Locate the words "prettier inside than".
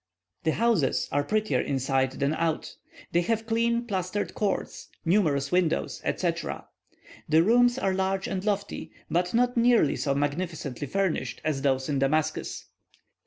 1.23-2.33